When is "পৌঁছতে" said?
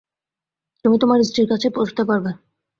1.75-2.03